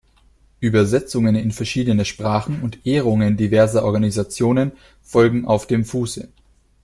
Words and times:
Übersetzungen 0.59 1.35
in 1.35 1.51
verschiedene 1.51 2.05
Sprachen 2.05 2.63
und 2.63 2.87
Ehrungen 2.87 3.37
diverser 3.37 3.83
Organisationen 3.85 4.71
folgen 5.03 5.45
auf 5.45 5.67
dem 5.67 5.85
Fuße. 5.85 6.27